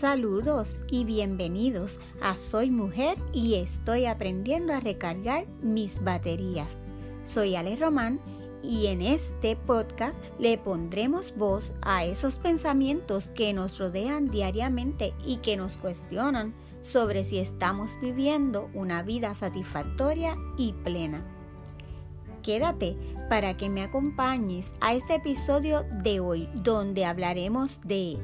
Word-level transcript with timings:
Saludos 0.00 0.78
y 0.90 1.04
bienvenidos 1.04 1.98
a 2.22 2.38
Soy 2.38 2.70
Mujer 2.70 3.18
y 3.34 3.56
estoy 3.56 4.06
aprendiendo 4.06 4.72
a 4.72 4.80
recargar 4.80 5.44
mis 5.60 6.02
baterías. 6.02 6.74
Soy 7.26 7.54
Ale 7.54 7.76
Román 7.76 8.18
y 8.62 8.86
en 8.86 9.02
este 9.02 9.56
podcast 9.56 10.18
le 10.38 10.56
pondremos 10.56 11.36
voz 11.36 11.70
a 11.82 12.06
esos 12.06 12.36
pensamientos 12.36 13.26
que 13.34 13.52
nos 13.52 13.78
rodean 13.78 14.30
diariamente 14.30 15.12
y 15.22 15.36
que 15.36 15.58
nos 15.58 15.76
cuestionan 15.76 16.54
sobre 16.80 17.22
si 17.22 17.38
estamos 17.38 17.90
viviendo 18.00 18.70
una 18.72 19.02
vida 19.02 19.34
satisfactoria 19.34 20.34
y 20.56 20.72
plena. 20.72 21.22
Quédate 22.42 22.96
para 23.28 23.58
que 23.58 23.68
me 23.68 23.82
acompañes 23.82 24.72
a 24.80 24.94
este 24.94 25.16
episodio 25.16 25.84
de 26.02 26.20
hoy 26.20 26.48
donde 26.54 27.04
hablaremos 27.04 27.82
de 27.82 28.16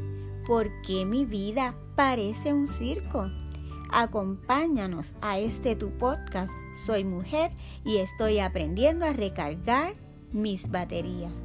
¿Por 0.46 0.70
qué 0.82 1.05
mi 1.05 1.24
vida 1.24 1.74
parece 1.96 2.52
un 2.52 2.68
circo? 2.68 3.28
Acompáñanos 3.91 5.12
a 5.20 5.41
este 5.41 5.74
tu 5.74 5.91
podcast. 5.98 6.54
Soy 6.87 7.02
mujer 7.02 7.50
y 7.84 7.96
estoy 7.96 8.38
aprendiendo 8.38 9.06
a 9.06 9.12
recargar 9.12 9.95
mis 10.30 10.70
baterías. 10.70 11.42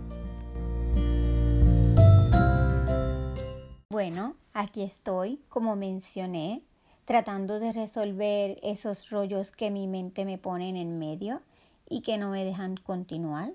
Bueno, 3.90 4.36
aquí 4.54 4.84
estoy, 4.84 5.40
como 5.50 5.76
mencioné, 5.76 6.62
tratando 7.06 7.60
de 7.60 7.74
resolver 7.74 8.60
esos 8.62 9.10
rollos 9.10 9.50
que 9.50 9.72
mi 9.72 9.88
mente 9.88 10.26
me 10.26 10.38
pone 10.38 10.70
en 10.70 11.00
medio 11.00 11.42
y 11.90 12.02
que 12.02 12.20
no 12.20 12.30
me 12.30 12.46
dejan 12.46 12.78
continuar. 12.78 13.52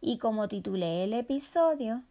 Y 0.00 0.18
como 0.18 0.48
titulé 0.48 1.04
el 1.04 1.12
episodio, 1.12 2.02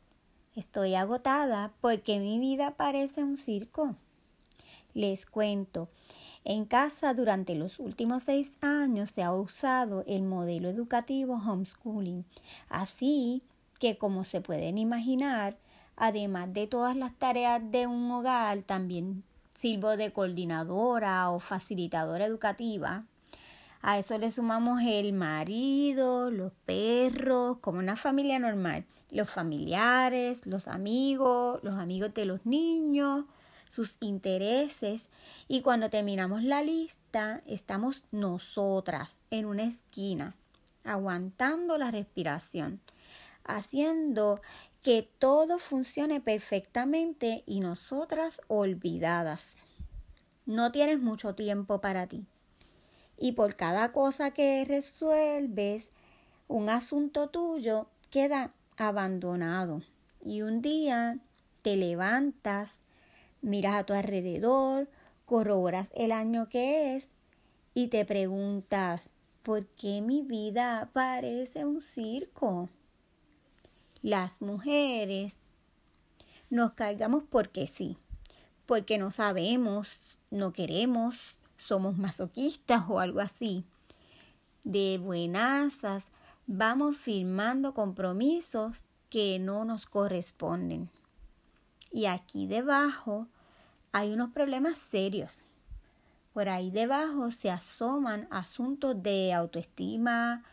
Estoy 0.55 0.95
agotada 0.95 1.71
porque 1.79 2.19
mi 2.19 2.37
vida 2.37 2.71
parece 2.71 3.23
un 3.23 3.37
circo. 3.37 3.95
Les 4.93 5.25
cuento, 5.25 5.87
en 6.43 6.65
casa 6.65 7.13
durante 7.13 7.55
los 7.55 7.79
últimos 7.79 8.23
seis 8.23 8.51
años 8.59 9.11
se 9.11 9.23
ha 9.23 9.31
usado 9.33 10.03
el 10.07 10.23
modelo 10.23 10.67
educativo 10.67 11.35
homeschooling. 11.35 12.25
Así 12.67 13.43
que, 13.79 13.97
como 13.97 14.25
se 14.25 14.41
pueden 14.41 14.77
imaginar, 14.77 15.57
además 15.95 16.53
de 16.53 16.67
todas 16.67 16.97
las 16.97 17.17
tareas 17.17 17.61
de 17.71 17.87
un 17.87 18.11
hogar, 18.11 18.63
también 18.63 19.23
sirvo 19.55 19.95
de 19.95 20.11
coordinadora 20.11 21.29
o 21.29 21.39
facilitadora 21.39 22.25
educativa 22.25 23.05
a 23.83 23.97
eso 23.97 24.17
le 24.19 24.29
sumamos 24.29 24.81
el 24.83 25.11
marido, 25.11 26.29
los 26.29 26.51
perros, 26.65 27.57
como 27.61 27.79
una 27.79 27.95
familia 27.95 28.37
normal, 28.37 28.85
los 29.09 29.29
familiares, 29.29 30.45
los 30.45 30.67
amigos, 30.67 31.59
los 31.63 31.73
amigos 31.79 32.13
de 32.13 32.25
los 32.25 32.45
niños, 32.45 33.25
sus 33.69 33.97
intereses. 33.99 35.07
Y 35.47 35.61
cuando 35.61 35.89
terminamos 35.89 36.43
la 36.43 36.61
lista, 36.61 37.41
estamos 37.47 38.03
nosotras 38.11 39.15
en 39.31 39.47
una 39.47 39.63
esquina, 39.63 40.35
aguantando 40.83 41.79
la 41.79 41.89
respiración, 41.89 42.81
haciendo 43.43 44.41
que 44.83 45.09
todo 45.17 45.57
funcione 45.57 46.21
perfectamente 46.21 47.43
y 47.47 47.61
nosotras 47.61 48.41
olvidadas. 48.47 49.55
No 50.45 50.71
tienes 50.71 50.99
mucho 50.99 51.33
tiempo 51.33 51.81
para 51.81 52.05
ti 52.05 52.27
y 53.21 53.33
por 53.33 53.55
cada 53.55 53.91
cosa 53.91 54.31
que 54.31 54.65
resuelves, 54.67 55.89
un 56.47 56.69
asunto 56.69 57.29
tuyo 57.29 57.87
queda 58.09 58.51
abandonado. 58.77 59.83
Y 60.25 60.41
un 60.41 60.63
día 60.63 61.19
te 61.61 61.77
levantas, 61.77 62.79
miras 63.43 63.75
a 63.75 63.83
tu 63.83 63.93
alrededor, 63.93 64.89
corroboras 65.25 65.91
el 65.93 66.11
año 66.11 66.49
que 66.49 66.95
es 66.95 67.09
y 67.75 67.89
te 67.89 68.05
preguntas, 68.05 69.11
¿por 69.43 69.67
qué 69.67 70.01
mi 70.01 70.23
vida 70.23 70.89
parece 70.91 71.63
un 71.63 71.81
circo? 71.83 72.69
Las 74.01 74.41
mujeres 74.41 75.37
nos 76.49 76.73
cargamos 76.73 77.23
porque 77.29 77.67
sí, 77.67 77.97
porque 78.65 78.97
no 78.97 79.11
sabemos, 79.11 79.91
no 80.31 80.53
queremos, 80.53 81.37
somos 81.65 81.97
masoquistas 81.97 82.83
o 82.87 82.99
algo 82.99 83.19
así. 83.19 83.63
De 84.63 84.99
buenasas 85.01 86.05
vamos 86.47 86.97
firmando 86.97 87.73
compromisos 87.73 88.83
que 89.09 89.39
no 89.39 89.65
nos 89.65 89.85
corresponden. 89.85 90.89
Y 91.91 92.05
aquí 92.05 92.47
debajo 92.47 93.27
hay 93.91 94.11
unos 94.11 94.31
problemas 94.31 94.77
serios. 94.77 95.39
Por 96.33 96.47
ahí 96.47 96.71
debajo 96.71 97.29
se 97.31 97.51
asoman 97.51 98.27
asuntos 98.31 99.01
de 99.03 99.33
autoestima, 99.33 100.43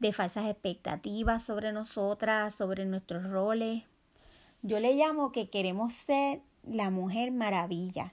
de 0.00 0.12
falsas 0.12 0.46
expectativas 0.46 1.44
sobre 1.44 1.72
nosotras, 1.72 2.54
sobre 2.54 2.84
nuestros 2.84 3.22
roles. 3.30 3.84
Yo 4.62 4.80
le 4.80 4.94
llamo 4.94 5.30
que 5.30 5.48
queremos 5.50 5.94
ser 5.94 6.42
la 6.64 6.90
mujer 6.90 7.30
maravilla. 7.30 8.12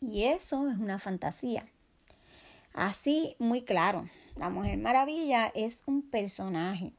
Y 0.00 0.24
eso 0.24 0.68
es 0.68 0.78
una 0.78 0.98
fantasía. 0.98 1.66
Así, 2.72 3.36
muy 3.38 3.62
claro, 3.62 4.08
la 4.36 4.48
Mujer 4.48 4.78
Maravilla 4.78 5.52
es 5.54 5.80
un 5.86 6.02
personaje. 6.02 6.92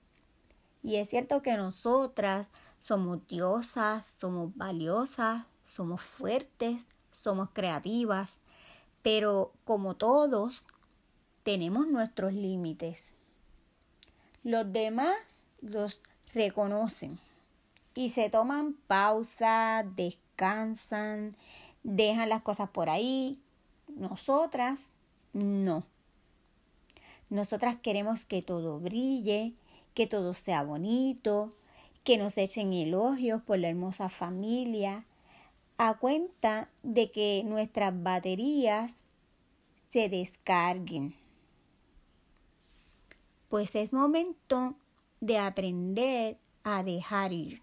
Y 0.84 0.98
es 0.98 1.10
cierto 1.10 1.42
que 1.42 1.56
nosotras 1.58 2.50
somos 2.80 3.26
diosas, 3.28 4.06
somos 4.06 4.56
valiosas, 4.56 5.46
somos 5.66 6.02
fuertes, 6.02 6.86
somos 7.12 7.50
creativas, 7.54 8.42
pero 9.02 9.54
como 9.64 9.96
todos, 9.96 10.64
tenemos 11.44 11.88
nuestros 11.88 12.34
límites. 12.34 13.10
Los 14.44 14.72
demás 14.72 15.38
los 15.62 16.02
reconocen 16.34 17.20
y 17.94 18.10
se 18.10 18.30
toman 18.30 18.74
pausa, 18.88 19.86
descansan, 19.96 21.36
dejan 21.84 22.30
las 22.30 22.42
cosas 22.42 22.70
por 22.70 22.90
ahí. 22.90 23.40
Nosotras 23.88 24.90
no. 25.34 25.84
Nosotras 27.30 27.78
queremos 27.78 28.26
que 28.26 28.42
todo 28.42 28.80
brille, 28.80 29.54
que 29.94 30.08
todo 30.08 30.34
sea 30.34 30.64
bonito, 30.64 31.54
que 32.04 32.18
nos 32.18 32.38
echen 32.38 32.74
elogios 32.74 33.42
por 33.42 33.60
la 33.60 33.70
hermosa 33.70 34.10
familia, 34.10 35.06
a 35.78 35.98
cuenta 35.98 36.70
de 36.84 37.12
que 37.12 37.44
nuestras 37.46 38.04
baterías 38.04 38.96
se 39.92 40.10
descarguen. 40.10 41.16
Pues 43.50 43.76
es 43.76 43.92
momento 43.92 44.76
de 45.20 45.38
aprender 45.38 46.38
a 46.64 46.84
dejar 46.84 47.34
ir, 47.34 47.62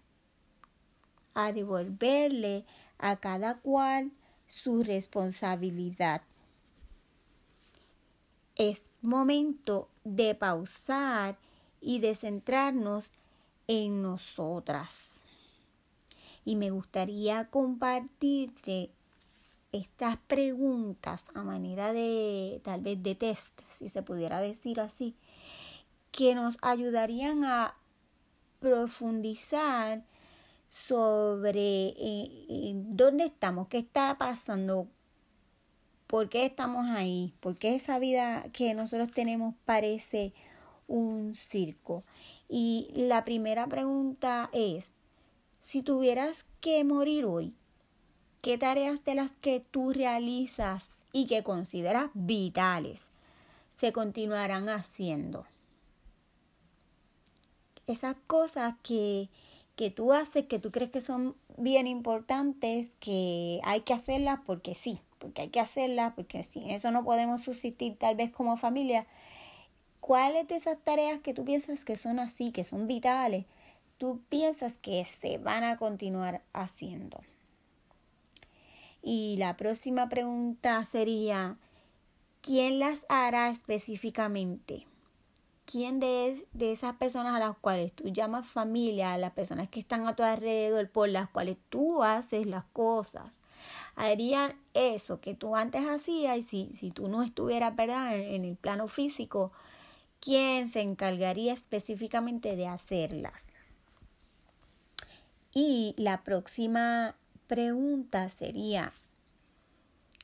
a 1.33 1.51
devolverle 1.51 2.65
a 2.99 3.15
cada 3.15 3.55
cual 3.55 4.11
su 4.47 4.83
responsabilidad 4.83 6.21
es 8.55 8.81
momento 9.01 9.87
de 10.03 10.35
pausar 10.35 11.37
y 11.81 11.99
de 11.99 12.13
centrarnos 12.13 13.09
en 13.67 14.01
nosotras. 14.01 15.05
Y 16.43 16.55
me 16.55 16.71
gustaría 16.71 17.45
compartirte 17.49 18.89
estas 19.71 20.17
preguntas 20.17 21.25
a 21.33 21.43
manera 21.43 21.93
de 21.93 22.59
tal 22.63 22.81
vez 22.81 23.01
de 23.01 23.15
test, 23.15 23.59
si 23.69 23.87
se 23.87 24.01
pudiera 24.01 24.41
decir 24.41 24.81
así, 24.81 25.15
que 26.11 26.35
nos 26.35 26.57
ayudarían 26.61 27.43
a 27.43 27.75
profundizar 28.59 30.03
sobre 30.69 31.89
eh, 31.97 32.71
dónde 32.73 33.25
estamos, 33.25 33.67
qué 33.67 33.79
está 33.79 34.17
pasando 34.17 34.87
¿Por 36.09 36.27
qué 36.27 36.47
estamos 36.47 36.87
ahí? 36.89 37.35
¿Por 37.39 37.55
qué 37.59 37.75
esa 37.75 37.99
vida 37.99 38.43
que 38.51 38.73
nosotros 38.73 39.11
tenemos 39.11 39.53
parece 39.65 40.33
un 40.87 41.35
circo? 41.35 42.03
Y 42.49 42.89
la 42.95 43.23
primera 43.25 43.67
pregunta 43.67 44.49
es, 44.51 44.87
si 45.63 45.83
tuvieras 45.83 46.45
que 46.61 46.83
morir 46.83 47.25
hoy, 47.25 47.53
¿qué 48.41 48.57
tareas 48.57 49.05
de 49.05 49.13
las 49.13 49.33
que 49.33 49.63
tú 49.69 49.93
realizas 49.93 50.87
y 51.13 51.27
que 51.27 51.43
consideras 51.43 52.09
vitales 52.15 53.01
se 53.79 53.93
continuarán 53.93 54.67
haciendo? 54.67 55.45
Esas 57.85 58.15
cosas 58.25 58.73
que, 58.81 59.29
que 59.79 59.89
tú 59.89 60.11
haces, 60.11 60.45
que 60.45 60.59
tú 60.59 60.71
crees 60.71 60.91
que 60.91 60.99
son 60.99 61.37
bien 61.55 61.87
importantes, 61.87 62.91
que 62.99 63.61
hay 63.63 63.79
que 63.79 63.93
hacerlas 63.93 64.39
porque 64.45 64.75
sí 64.75 64.99
porque 65.19 65.43
hay 65.43 65.49
que 65.49 65.59
hacerla, 65.59 66.13
porque 66.15 66.41
sin 66.43 66.69
eso 66.69 66.91
no 66.91 67.03
podemos 67.03 67.41
subsistir 67.41 67.97
tal 67.97 68.15
vez 68.15 68.31
como 68.31 68.57
familia. 68.57 69.05
¿Cuáles 69.99 70.47
de 70.47 70.55
esas 70.55 70.77
tareas 70.79 71.19
que 71.19 71.33
tú 71.33 71.45
piensas 71.45 71.83
que 71.83 71.95
son 71.95 72.19
así, 72.19 72.51
que 72.51 72.63
son 72.63 72.87
vitales, 72.87 73.45
tú 73.97 74.21
piensas 74.29 74.73
que 74.81 75.05
se 75.21 75.37
van 75.37 75.63
a 75.63 75.77
continuar 75.77 76.41
haciendo? 76.53 77.21
Y 79.03 79.35
la 79.37 79.55
próxima 79.55 80.09
pregunta 80.09 80.83
sería, 80.85 81.57
¿quién 82.41 82.79
las 82.79 83.05
hará 83.09 83.49
específicamente? 83.49 84.88
¿Quién 85.71 85.99
de, 85.99 86.47
de, 86.53 86.71
esas 86.71 86.95
personas 86.95 87.35
a 87.35 87.39
las 87.39 87.55
cuales 87.55 87.93
tú 87.93 88.09
llamas 88.09 88.47
familia, 88.47 89.15
las 89.19 89.33
personas 89.33 89.69
que 89.69 89.79
están 89.79 90.07
a 90.07 90.15
tu 90.15 90.23
alrededor, 90.23 90.89
por 90.89 91.09
las 91.09 91.29
cuales 91.29 91.57
tú 91.69 92.01
haces 92.01 92.47
las 92.47 92.65
cosas, 92.73 93.39
harían 93.95 94.55
eso 94.73 95.19
que 95.19 95.35
tú 95.35 95.55
antes 95.55 95.87
hacías 95.87 96.37
y 96.37 96.41
si, 96.41 96.71
si 96.71 96.91
tú 96.91 97.07
no 97.07 97.21
estuvieras 97.21 97.75
¿verdad? 97.75 98.17
En, 98.17 98.45
el 98.45 98.55
plano 98.55 98.87
físico, 98.87 99.51
¿quién 100.19 100.67
se 100.67 100.81
encargaría 100.81 101.53
específicamente 101.53 102.55
de 102.55 102.67
hacerlas? 102.67 103.45
Y 105.53 105.93
la 105.97 106.23
próxima 106.23 107.15
pregunta 107.47 108.29
sería, 108.29 108.93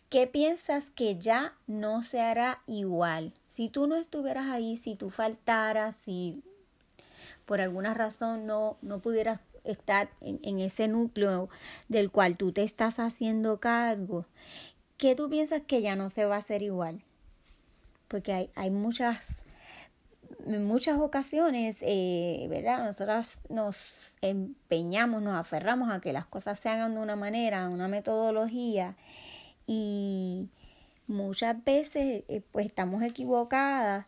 ¿qué 0.09 0.27
piensas 0.27 0.89
que 0.91 1.17
ya 1.17 1.55
no 1.67 2.03
se 2.03 2.21
hará 2.21 2.61
igual? 2.67 3.33
Si 3.47 3.69
tú 3.69 3.87
no 3.87 3.95
estuvieras 3.95 4.47
ahí, 4.47 4.77
si 4.77 4.95
tú 4.95 5.09
faltaras, 5.09 5.95
si 5.95 6.43
por 7.45 7.61
alguna 7.61 7.93
razón 7.93 8.45
no, 8.45 8.77
no 8.81 8.99
pudieras 8.99 9.39
estar 9.63 10.09
en, 10.21 10.59
ese 10.59 10.87
núcleo 10.87 11.49
del 11.89 12.11
cual 12.11 12.37
tú 12.37 12.51
te 12.51 12.63
estás 12.63 12.99
haciendo 12.99 13.59
cargo, 13.59 14.25
¿qué 14.97 15.15
tú 15.15 15.29
piensas 15.29 15.61
que 15.61 15.81
ya 15.81 15.95
no 15.95 16.09
se 16.09 16.25
va 16.25 16.35
a 16.35 16.39
hacer 16.39 16.61
igual? 16.61 17.01
Porque 18.07 18.33
hay, 18.33 18.49
hay 18.55 18.69
muchas, 18.69 19.33
en 20.45 20.65
muchas 20.65 20.99
ocasiones, 20.99 21.77
eh, 21.81 22.45
¿verdad? 22.49 22.85
Nosotros 22.85 23.37
nos 23.49 24.11
empeñamos, 24.21 25.21
nos 25.21 25.35
aferramos 25.35 25.91
a 25.91 25.99
que 25.99 26.13
las 26.13 26.25
cosas 26.25 26.59
se 26.59 26.69
hagan 26.69 26.93
de 26.95 27.01
una 27.01 27.15
manera, 27.15 27.67
una 27.67 27.87
metodología, 27.87 28.95
y 29.67 30.49
muchas 31.07 31.63
veces 31.63 32.23
eh, 32.27 32.41
pues 32.51 32.67
estamos 32.67 33.03
equivocadas 33.03 34.05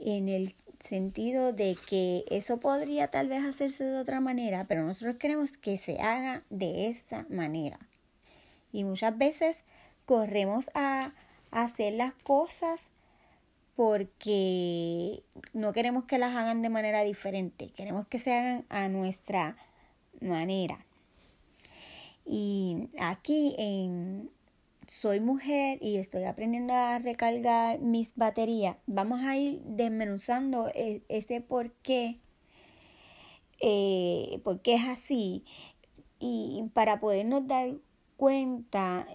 en 0.00 0.28
el 0.28 0.54
sentido 0.80 1.52
de 1.52 1.76
que 1.88 2.24
eso 2.30 2.58
podría 2.60 3.08
tal 3.08 3.28
vez 3.28 3.44
hacerse 3.44 3.84
de 3.84 3.98
otra 3.98 4.20
manera, 4.20 4.66
pero 4.68 4.84
nosotros 4.84 5.16
queremos 5.16 5.52
que 5.52 5.76
se 5.76 6.00
haga 6.00 6.42
de 6.50 6.88
esta 6.88 7.26
manera. 7.28 7.78
Y 8.72 8.84
muchas 8.84 9.16
veces 9.16 9.56
corremos 10.06 10.66
a 10.74 11.12
hacer 11.50 11.94
las 11.94 12.14
cosas 12.14 12.86
porque 13.74 15.22
no 15.52 15.72
queremos 15.72 16.04
que 16.04 16.18
las 16.18 16.34
hagan 16.34 16.62
de 16.62 16.68
manera 16.68 17.02
diferente, 17.04 17.70
queremos 17.70 18.06
que 18.08 18.18
se 18.18 18.34
hagan 18.34 18.64
a 18.68 18.88
nuestra 18.88 19.56
manera. 20.20 20.84
Y 22.26 22.88
aquí 22.98 23.54
en, 23.56 24.30
soy 24.88 25.20
mujer 25.20 25.78
y 25.82 25.96
estoy 25.98 26.24
aprendiendo 26.24 26.72
a 26.72 26.98
recargar 26.98 27.78
mis 27.78 28.10
baterías, 28.16 28.76
vamos 28.86 29.20
a 29.22 29.36
ir 29.36 29.60
desmenuzando 29.64 30.68
e, 30.74 31.02
ese 31.08 31.42
por 31.42 31.70
qué, 31.82 32.18
eh, 33.60 34.40
por 34.42 34.60
qué 34.60 34.74
es 34.74 34.88
así 34.88 35.44
y 36.18 36.64
para 36.72 37.00
podernos 37.00 37.46
dar 37.46 37.74
cuenta 38.16 39.06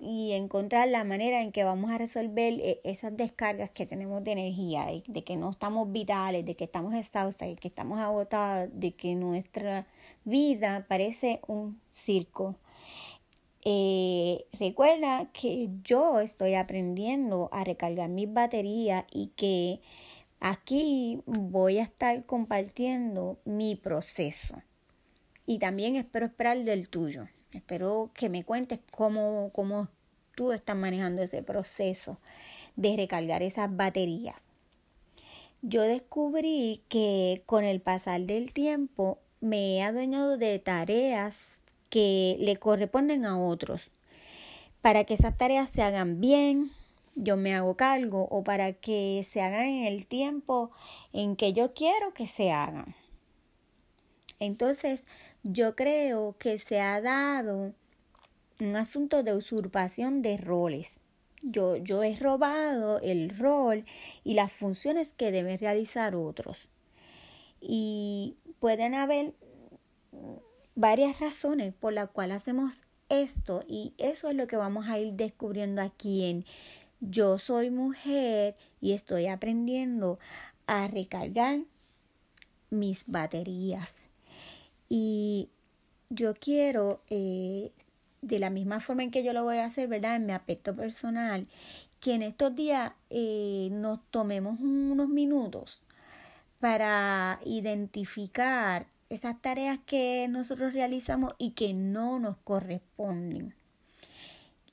y 0.00 0.32
encontrar 0.32 0.88
la 0.88 1.04
manera 1.04 1.42
en 1.42 1.52
que 1.52 1.64
vamos 1.64 1.90
a 1.90 1.98
resolver 1.98 2.54
eh, 2.60 2.80
esas 2.84 3.14
descargas 3.16 3.70
que 3.70 3.84
tenemos 3.84 4.24
de 4.24 4.32
energía, 4.32 4.86
de, 5.06 5.24
que 5.24 5.36
no 5.36 5.50
estamos 5.50 5.92
vitales, 5.92 6.46
de 6.46 6.56
que 6.56 6.64
estamos 6.64 6.94
exhaustas, 6.94 7.48
de 7.48 7.56
que 7.56 7.68
estamos 7.68 7.98
agotadas, 7.98 8.70
de 8.72 8.92
que 8.92 9.14
nuestra 9.14 9.86
vida 10.24 10.86
parece 10.88 11.40
un 11.46 11.80
circo. 11.92 12.56
Eh, 13.64 14.46
recuerda 14.58 15.30
que 15.32 15.68
yo 15.82 16.20
estoy 16.20 16.54
aprendiendo 16.54 17.48
a 17.52 17.64
recargar 17.64 18.08
mis 18.08 18.32
baterías 18.32 19.04
y 19.10 19.28
que 19.36 19.80
aquí 20.40 21.20
voy 21.26 21.78
a 21.78 21.82
estar 21.82 22.24
compartiendo 22.24 23.38
mi 23.44 23.74
proceso. 23.74 24.62
Y 25.46 25.58
también 25.58 25.96
espero 25.96 26.26
esperar 26.26 26.62
del 26.64 26.88
tuyo. 26.88 27.26
Espero 27.52 28.10
que 28.14 28.28
me 28.28 28.44
cuentes 28.44 28.80
cómo, 28.90 29.50
cómo 29.52 29.88
tú 30.34 30.52
estás 30.52 30.76
manejando 30.76 31.22
ese 31.22 31.42
proceso 31.42 32.18
de 32.76 32.96
recargar 32.96 33.42
esas 33.42 33.74
baterías. 33.74 34.46
Yo 35.62 35.82
descubrí 35.82 36.84
que 36.88 37.42
con 37.46 37.64
el 37.64 37.80
pasar 37.80 38.20
del 38.20 38.52
tiempo 38.52 39.18
me 39.40 39.76
he 39.76 39.82
adueñado 39.82 40.36
de 40.36 40.58
tareas 40.60 41.57
que 41.88 42.36
le 42.40 42.56
corresponden 42.56 43.24
a 43.24 43.38
otros. 43.38 43.90
Para 44.82 45.04
que 45.04 45.14
esas 45.14 45.36
tareas 45.36 45.70
se 45.70 45.82
hagan 45.82 46.20
bien, 46.20 46.70
yo 47.14 47.36
me 47.36 47.54
hago 47.54 47.76
cargo 47.76 48.28
o 48.30 48.44
para 48.44 48.72
que 48.72 49.26
se 49.28 49.42
hagan 49.42 49.66
en 49.66 49.84
el 49.86 50.06
tiempo 50.06 50.70
en 51.12 51.36
que 51.36 51.52
yo 51.52 51.74
quiero 51.74 52.14
que 52.14 52.26
se 52.26 52.52
hagan. 52.52 52.94
Entonces, 54.38 55.02
yo 55.42 55.74
creo 55.74 56.36
que 56.38 56.58
se 56.58 56.80
ha 56.80 57.00
dado 57.00 57.74
un 58.60 58.76
asunto 58.76 59.22
de 59.22 59.34
usurpación 59.34 60.22
de 60.22 60.36
roles. 60.36 60.92
Yo, 61.42 61.76
yo 61.76 62.02
he 62.02 62.14
robado 62.16 63.00
el 63.00 63.36
rol 63.36 63.84
y 64.24 64.34
las 64.34 64.52
funciones 64.52 65.12
que 65.12 65.32
deben 65.32 65.58
realizar 65.58 66.14
otros. 66.14 66.68
Y 67.60 68.36
pueden 68.60 68.94
haber 68.94 69.34
varias 70.78 71.18
razones 71.18 71.74
por 71.74 71.92
las 71.92 72.08
cuales 72.08 72.36
hacemos 72.36 72.82
esto 73.08 73.64
y 73.66 73.94
eso 73.98 74.28
es 74.28 74.36
lo 74.36 74.46
que 74.46 74.56
vamos 74.56 74.88
a 74.88 74.96
ir 75.00 75.12
descubriendo 75.14 75.82
aquí 75.82 76.24
en 76.24 76.44
Yo 77.00 77.40
soy 77.40 77.70
mujer 77.70 78.54
y 78.80 78.92
estoy 78.92 79.26
aprendiendo 79.26 80.20
a 80.68 80.86
recargar 80.86 81.62
mis 82.70 83.02
baterías. 83.08 83.92
Y 84.88 85.48
yo 86.10 86.34
quiero, 86.34 87.00
eh, 87.10 87.72
de 88.22 88.38
la 88.38 88.50
misma 88.50 88.78
forma 88.78 89.02
en 89.02 89.10
que 89.10 89.24
yo 89.24 89.32
lo 89.32 89.42
voy 89.42 89.56
a 89.56 89.66
hacer, 89.66 89.88
¿verdad? 89.88 90.14
En 90.14 90.26
mi 90.26 90.32
aspecto 90.32 90.76
personal, 90.76 91.48
que 92.00 92.14
en 92.14 92.22
estos 92.22 92.54
días 92.54 92.92
eh, 93.10 93.68
nos 93.72 93.98
tomemos 94.12 94.60
unos 94.60 95.08
minutos 95.08 95.82
para 96.60 97.40
identificar 97.44 98.86
esas 99.10 99.40
tareas 99.40 99.78
que 99.86 100.26
nosotros 100.28 100.74
realizamos 100.74 101.34
y 101.38 101.52
que 101.52 101.74
no 101.74 102.18
nos 102.18 102.36
corresponden. 102.38 103.54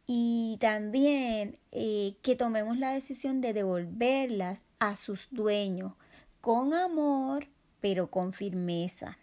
Y 0.08 0.58
también 0.60 1.58
eh, 1.72 2.16
que 2.22 2.36
tomemos 2.36 2.78
la 2.78 2.92
decisión 2.92 3.42
de 3.42 3.54
devolverlas 3.54 4.64
a 4.80 4.96
sus 4.96 5.28
dueños 5.32 5.94
con 6.42 6.74
amor, 6.74 7.48
pero 7.82 8.12
con 8.12 8.34
firmeza. 8.34 9.18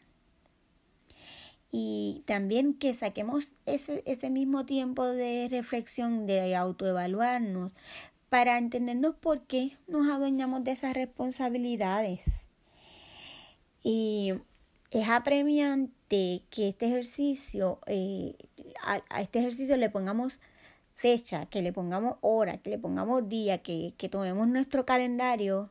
Y 1.70 2.22
también 2.26 2.74
que 2.74 2.92
saquemos 2.94 3.48
ese, 3.64 4.02
ese 4.06 4.28
mismo 4.28 4.66
tiempo 4.66 5.06
de 5.06 5.48
reflexión, 5.50 6.26
de 6.26 6.56
autoevaluarnos, 6.56 7.74
para 8.28 8.58
entendernos 8.58 9.14
por 9.14 9.42
qué 9.42 9.78
nos 9.86 10.10
adueñamos 10.10 10.64
de 10.64 10.72
esas 10.72 10.94
responsabilidades. 10.94 12.46
Y 13.82 14.34
es 14.92 15.08
apremiante 15.08 16.42
que 16.50 16.68
este 16.68 16.86
ejercicio, 16.86 17.80
eh, 17.86 18.36
a, 18.84 19.22
este 19.22 19.38
ejercicio 19.38 19.76
le 19.78 19.88
pongamos 19.90 20.38
fecha, 20.94 21.46
que 21.46 21.62
le 21.62 21.72
pongamos 21.72 22.16
hora, 22.20 22.58
que 22.58 22.70
le 22.70 22.78
pongamos 22.78 23.28
día, 23.28 23.58
que, 23.58 23.94
que 23.96 24.08
tomemos 24.10 24.48
nuestro 24.48 24.84
calendario 24.84 25.70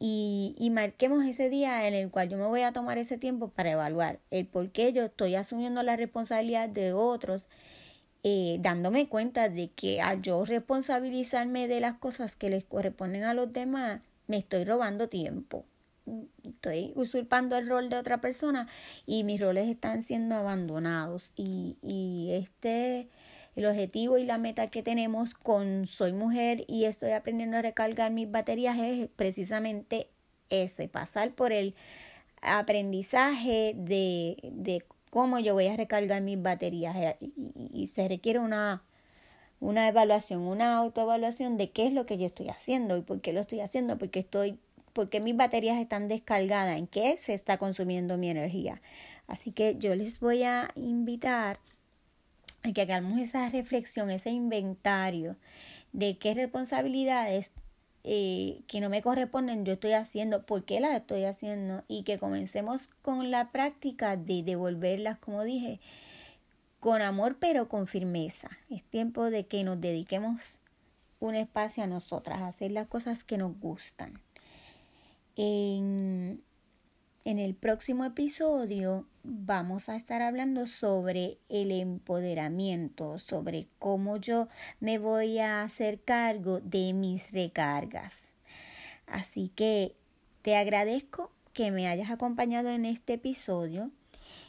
y, 0.00 0.56
y, 0.58 0.70
marquemos 0.70 1.24
ese 1.24 1.50
día 1.50 1.86
en 1.88 1.94
el 1.94 2.10
cual 2.10 2.28
yo 2.30 2.36
me 2.38 2.46
voy 2.46 2.62
a 2.62 2.72
tomar 2.72 2.98
ese 2.98 3.16
tiempo 3.18 3.48
para 3.48 3.72
evaluar 3.72 4.20
el 4.30 4.46
por 4.46 4.70
qué 4.70 4.92
yo 4.92 5.04
estoy 5.04 5.36
asumiendo 5.36 5.82
la 5.84 5.96
responsabilidad 5.96 6.68
de 6.68 6.92
otros, 6.92 7.46
eh, 8.24 8.58
dándome 8.60 9.08
cuenta 9.08 9.48
de 9.48 9.70
que 9.70 10.00
al 10.00 10.22
yo 10.22 10.44
responsabilizarme 10.44 11.68
de 11.68 11.80
las 11.80 11.94
cosas 11.94 12.36
que 12.36 12.50
les 12.50 12.64
corresponden 12.64 13.24
a 13.24 13.34
los 13.34 13.52
demás, 13.52 14.00
me 14.26 14.38
estoy 14.38 14.64
robando 14.64 15.08
tiempo 15.08 15.64
estoy 16.44 16.92
usurpando 16.94 17.56
el 17.56 17.68
rol 17.68 17.88
de 17.88 17.96
otra 17.96 18.20
persona 18.20 18.68
y 19.06 19.24
mis 19.24 19.40
roles 19.40 19.68
están 19.68 20.02
siendo 20.02 20.34
abandonados. 20.36 21.32
Y, 21.36 21.76
y 21.82 22.30
este 22.32 23.08
el 23.56 23.66
objetivo 23.66 24.18
y 24.18 24.24
la 24.24 24.38
meta 24.38 24.70
que 24.70 24.82
tenemos 24.84 25.34
con 25.34 25.86
soy 25.88 26.12
mujer 26.12 26.64
y 26.68 26.84
estoy 26.84 27.10
aprendiendo 27.10 27.56
a 27.56 27.62
recargar 27.62 28.12
mis 28.12 28.30
baterías 28.30 28.78
es 28.78 29.08
precisamente 29.16 30.10
ese, 30.48 30.88
pasar 30.88 31.32
por 31.34 31.52
el 31.52 31.74
aprendizaje 32.40 33.74
de, 33.76 34.36
de 34.52 34.84
cómo 35.10 35.40
yo 35.40 35.54
voy 35.54 35.66
a 35.66 35.76
recargar 35.76 36.22
mis 36.22 36.40
baterías. 36.40 37.16
Y, 37.20 37.32
y 37.72 37.86
se 37.88 38.06
requiere 38.06 38.38
una 38.38 38.84
una 39.60 39.88
evaluación, 39.88 40.42
una 40.42 40.76
autoevaluación 40.76 41.56
de 41.56 41.70
qué 41.70 41.86
es 41.86 41.92
lo 41.92 42.06
que 42.06 42.16
yo 42.16 42.26
estoy 42.26 42.48
haciendo 42.48 42.96
y 42.96 43.02
por 43.02 43.20
qué 43.20 43.32
lo 43.32 43.40
estoy 43.40 43.60
haciendo, 43.60 43.98
porque 43.98 44.20
estoy 44.20 44.58
porque 44.98 45.20
mis 45.20 45.36
baterías 45.36 45.78
están 45.78 46.08
descargadas, 46.08 46.76
en 46.76 46.88
qué 46.88 47.16
se 47.18 47.32
está 47.32 47.56
consumiendo 47.56 48.18
mi 48.18 48.30
energía. 48.30 48.82
Así 49.28 49.52
que 49.52 49.76
yo 49.78 49.94
les 49.94 50.18
voy 50.18 50.42
a 50.42 50.70
invitar 50.74 51.60
que 52.74 52.82
hagamos 52.82 53.20
esa 53.20 53.48
reflexión, 53.48 54.10
ese 54.10 54.30
inventario 54.30 55.36
de 55.92 56.18
qué 56.18 56.34
responsabilidades 56.34 57.52
eh, 58.02 58.62
que 58.66 58.80
no 58.80 58.90
me 58.90 59.00
corresponden 59.00 59.64
yo 59.64 59.74
estoy 59.74 59.92
haciendo, 59.92 60.44
por 60.44 60.64
qué 60.64 60.80
las 60.80 60.96
estoy 60.96 61.22
haciendo 61.22 61.84
y 61.86 62.02
que 62.02 62.18
comencemos 62.18 62.90
con 63.00 63.30
la 63.30 63.52
práctica 63.52 64.16
de 64.16 64.42
devolverlas, 64.42 65.16
como 65.18 65.44
dije, 65.44 65.78
con 66.80 67.02
amor 67.02 67.36
pero 67.38 67.68
con 67.68 67.86
firmeza. 67.86 68.48
Es 68.68 68.82
tiempo 68.82 69.30
de 69.30 69.46
que 69.46 69.62
nos 69.62 69.80
dediquemos 69.80 70.58
un 71.20 71.36
espacio 71.36 71.84
a 71.84 71.86
nosotras, 71.86 72.40
a 72.40 72.48
hacer 72.48 72.72
las 72.72 72.88
cosas 72.88 73.22
que 73.22 73.38
nos 73.38 73.56
gustan. 73.60 74.20
En, 75.40 76.42
el 77.24 77.54
próximo 77.54 78.04
episodio 78.04 79.06
vamos 79.22 79.88
a 79.88 79.94
estar 79.94 80.20
hablando 80.20 80.66
sobre 80.66 81.38
el 81.48 81.70
empoderamiento, 81.70 83.20
sobre 83.20 83.68
cómo 83.78 84.16
yo 84.16 84.48
me 84.80 84.98
voy 84.98 85.38
a 85.38 85.62
hacer 85.62 86.00
cargo 86.00 86.58
de 86.58 86.92
mis 86.92 87.30
recargas. 87.30 88.16
Así 89.06 89.52
que 89.54 89.94
te 90.42 90.56
agradezco 90.56 91.30
que 91.52 91.70
me 91.70 91.86
hayas 91.86 92.10
acompañado 92.10 92.70
en 92.70 92.84
este 92.84 93.12
episodio 93.12 93.92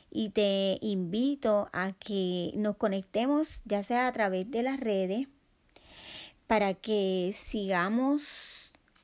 y 0.10 0.30
te 0.30 0.80
invito 0.82 1.70
a 1.72 1.92
que 1.92 2.52
nos 2.56 2.78
conectemos 2.78 3.62
ya 3.64 3.84
sea 3.84 4.08
a 4.08 4.12
través 4.12 4.50
de 4.50 4.64
las 4.64 4.80
redes 4.80 5.28
para 6.48 6.74
que 6.74 7.36
sigamos 7.38 8.59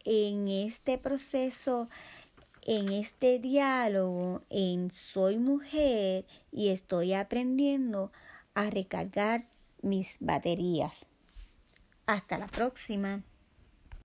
en 0.06 0.48
este 0.48 0.98
proceso, 0.98 1.90
en 2.66 2.90
este 2.92 3.40
diálogo, 3.40 4.42
en 4.50 4.90
soy 4.92 5.38
mujer 5.38 6.26
y 6.52 6.70
estoy 6.70 7.14
aprendiendo 7.14 8.12
a 8.54 8.70
recargar 8.70 9.46
mis 9.82 10.18
baterías. 10.20 11.06
Hasta 12.06 12.38
la 12.38 12.48
próxima. 12.48 13.24